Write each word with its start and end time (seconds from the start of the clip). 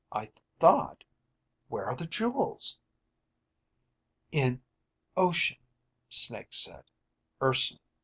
"I 0.11 0.31
thought 0.57 1.03
where 1.67 1.85
are 1.85 1.95
the 1.95 2.07
jewels?" 2.07 2.79
In... 4.31 4.63
ocean, 5.15 5.59
Snake 6.09 6.53
said. 6.53 6.85
_Urson 7.39 7.77